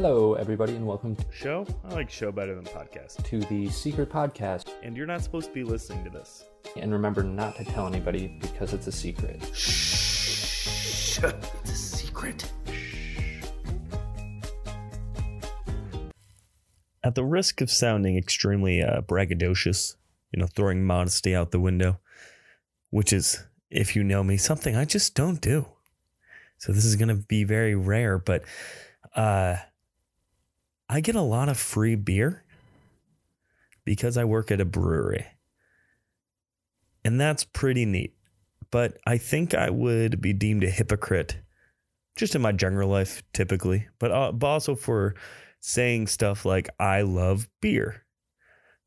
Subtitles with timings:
[0.00, 1.66] Hello, everybody, and welcome to Show?
[1.82, 3.24] I like show better than podcast.
[3.24, 4.68] to the Secret Podcast.
[4.84, 6.44] And you're not supposed to be listening to this.
[6.76, 9.42] And remember not to tell anybody because it's a secret.
[9.52, 11.18] Shh.
[11.18, 12.48] It's a secret.
[17.02, 19.96] At the risk of sounding extremely uh, braggadocious,
[20.32, 21.98] you know, throwing modesty out the window,
[22.90, 25.66] which is, if you know me, something I just don't do.
[26.58, 28.44] So this is going to be very rare, but
[29.16, 29.56] uh,
[30.88, 32.44] I get a lot of free beer
[33.84, 35.26] because I work at a brewery.
[37.04, 38.14] And that's pretty neat.
[38.70, 41.38] But I think I would be deemed a hypocrite
[42.16, 45.14] just in my general life, typically, but, uh, but also for
[45.60, 48.04] saying stuff like, I love beer,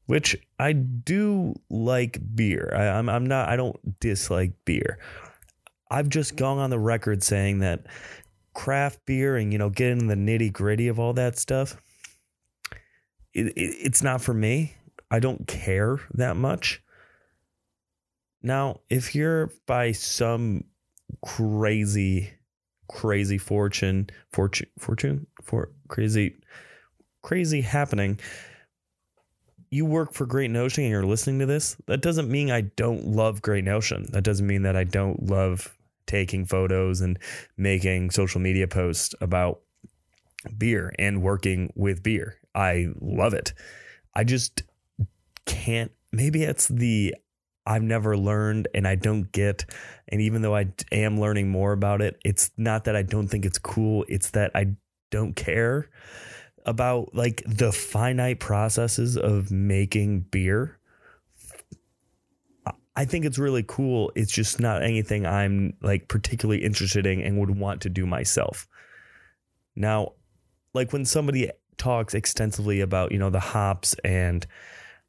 [0.05, 2.71] which I do like beer.
[2.75, 4.99] I, I'm, I'm not, I don't dislike beer.
[5.89, 7.85] I've just gone on the record saying that
[8.53, 11.77] craft beer and, you know, getting the nitty gritty of all that stuff,
[13.33, 14.75] it, it, it's not for me.
[15.09, 16.81] I don't care that much.
[18.41, 20.63] Now, if you're by some
[21.21, 22.31] crazy,
[22.87, 26.37] crazy fortune, fortune, fortune, for crazy,
[27.21, 28.19] crazy happening,
[29.69, 33.07] you work for Great Notion and you're listening to this, that doesn't mean I don't
[33.07, 34.07] love Great Notion.
[34.11, 35.77] That doesn't mean that I don't love
[36.07, 37.17] taking photos and
[37.57, 39.61] making social media posts about
[40.57, 42.37] beer and working with beer.
[42.55, 43.53] I love it.
[44.15, 44.63] I just
[45.45, 45.91] can't.
[46.11, 47.15] Maybe it's the
[47.65, 49.65] I've never learned and I don't get.
[50.07, 53.45] And even though I am learning more about it, it's not that I don't think
[53.45, 54.05] it's cool.
[54.07, 54.75] It's that I
[55.11, 55.89] don't care
[56.65, 60.77] about like the finite processes of making beer.
[62.95, 64.11] I think it's really cool.
[64.15, 68.67] It's just not anything I'm like particularly interested in and would want to do myself.
[69.75, 70.13] Now,
[70.73, 74.45] like when somebody talks extensively about, you know, the hops and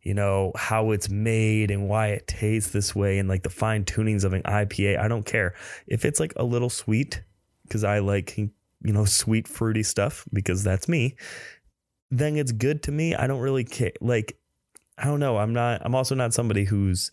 [0.02, 3.84] you know, how it's made and why it tastes this way and like the fine
[3.84, 4.98] tunings of an IPA.
[4.98, 5.54] I don't care.
[5.86, 7.22] If it's like a little sweet,
[7.62, 8.50] because I like, you
[8.82, 11.16] know, sweet, fruity stuff, because that's me,
[12.10, 13.14] then it's good to me.
[13.14, 13.92] I don't really care.
[14.00, 14.36] Like,
[14.98, 15.38] I don't know.
[15.38, 17.12] I'm not, I'm also not somebody who's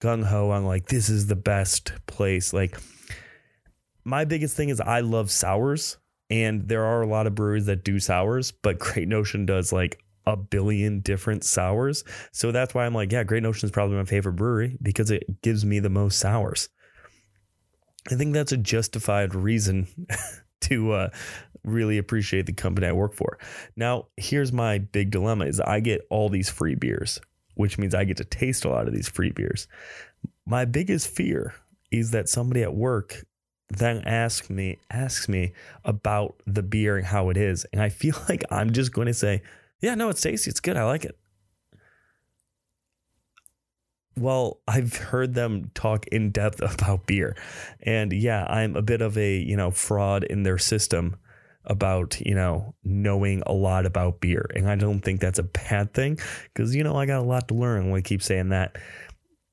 [0.00, 2.54] gung ho on like, this is the best place.
[2.54, 2.78] Like,
[4.02, 5.98] my biggest thing is I love sours.
[6.30, 10.02] And there are a lot of breweries that do sours, but Great Notion does like
[10.26, 12.04] a billion different sours.
[12.32, 15.42] So that's why I'm like, yeah, Great Notion is probably my favorite brewery because it
[15.42, 16.68] gives me the most sours.
[18.10, 19.86] I think that's a justified reason
[20.62, 21.08] to uh,
[21.64, 23.38] really appreciate the company I work for.
[23.76, 27.20] Now, here's my big dilemma is I get all these free beers,
[27.54, 29.66] which means I get to taste a lot of these free beers.
[30.46, 31.54] My biggest fear
[31.90, 33.24] is that somebody at work
[33.70, 35.52] then asks me asks me
[35.84, 39.14] about the beer and how it is, and I feel like I'm just going to
[39.14, 39.42] say,
[39.80, 40.50] yeah, no, it's tasty.
[40.50, 40.76] It's good.
[40.76, 41.16] I like it.
[44.16, 47.36] Well, I've heard them talk in depth about beer.
[47.82, 51.16] And yeah, I'm a bit of a, you know, fraud in their system
[51.64, 54.50] about, you know, knowing a lot about beer.
[54.56, 56.18] And I don't think that's a bad thing
[56.52, 58.76] because, you know, I got a lot to learn when I keep saying that.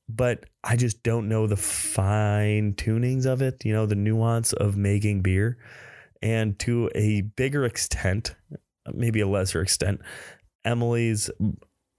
[0.08, 4.76] But I just don't know the fine tunings of it, you know, the nuance of
[4.76, 5.58] making beer.
[6.22, 8.34] And to a bigger extent,
[8.92, 10.00] maybe a lesser extent,
[10.64, 11.30] Emily's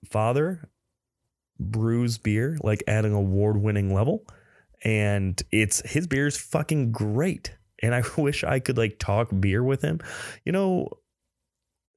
[0.05, 0.69] father
[1.59, 4.25] brews beer like at an award winning level.
[4.83, 7.55] And it's his beer is fucking great.
[7.81, 9.99] And I wish I could like talk beer with him.
[10.45, 10.89] You know,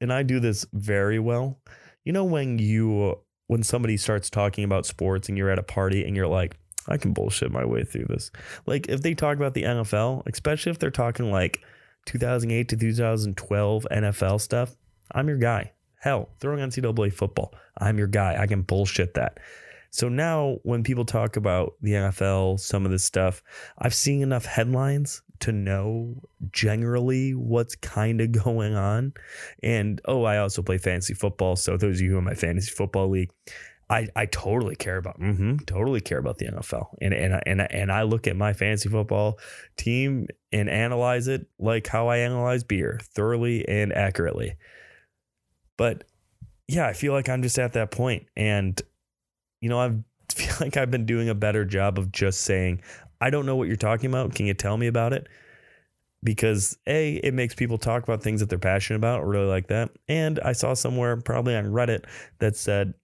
[0.00, 1.60] and I do this very well.
[2.04, 3.18] You know, when you,
[3.50, 6.56] when somebody starts talking about sports and you're at a party and you're like,
[6.86, 8.30] I can bullshit my way through this.
[8.64, 11.60] Like if they talk about the NFL, especially if they're talking like
[12.06, 14.76] 2008 to 2012 NFL stuff,
[15.12, 15.72] I'm your guy.
[15.98, 18.40] Hell, throwing on NCAA football, I'm your guy.
[18.40, 19.40] I can bullshit that.
[19.90, 23.42] So now when people talk about the NFL, some of this stuff,
[23.78, 29.12] I've seen enough headlines to know generally what's kind of going on.
[29.62, 31.56] And oh, I also play fantasy football.
[31.56, 33.30] So those of you who are in my fantasy football league,
[33.90, 37.90] I, I totally care about mm-hmm, totally care about the NFL and and and and
[37.90, 39.40] I look at my fantasy football
[39.76, 44.54] team and analyze it like how I analyze beer thoroughly and accurately.
[45.76, 46.04] But
[46.68, 48.80] yeah, I feel like I'm just at that point and
[49.60, 49.90] you know, I
[50.34, 52.82] feel like I've been doing a better job of just saying,
[53.20, 54.34] I don't know what you're talking about.
[54.34, 55.26] Can you tell me about it?
[56.22, 59.90] Because A, it makes people talk about things that they're passionate about really like that.
[60.08, 62.04] And I saw somewhere, probably on Reddit,
[62.40, 62.94] that said,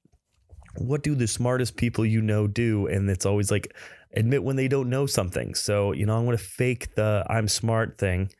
[0.78, 2.86] what do the smartest people you know do?
[2.86, 3.74] And it's always like
[4.14, 5.54] admit when they don't know something.
[5.54, 8.30] So, you know, I'm going to fake the I'm smart thing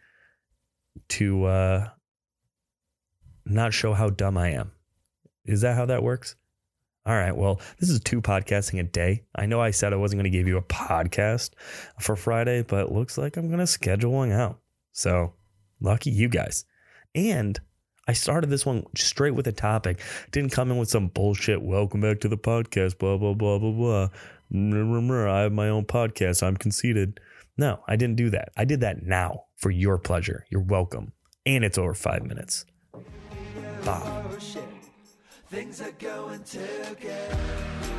[1.08, 1.88] to uh
[3.44, 4.72] not show how dumb I am.
[5.44, 6.36] Is that how that works?
[7.06, 7.36] All right.
[7.36, 9.22] Well, this is two podcasting a day.
[9.34, 11.50] I know I said I wasn't going to give you a podcast
[12.00, 14.58] for Friday, but looks like I'm going to schedule one out.
[14.92, 15.32] So
[15.80, 16.64] lucky you guys.
[17.14, 17.60] And
[18.08, 20.00] I started this one straight with a topic.
[20.32, 21.62] Didn't come in with some bullshit.
[21.62, 22.98] Welcome back to the podcast.
[22.98, 24.08] Blah blah blah blah blah.
[24.52, 26.42] I have my own podcast.
[26.42, 27.20] I'm conceited.
[27.56, 28.50] No, I didn't do that.
[28.56, 30.44] I did that now for your pleasure.
[30.50, 31.12] You're welcome.
[31.44, 32.64] And it's over five minutes.
[33.84, 34.24] Bye.
[35.48, 37.95] Things are going to get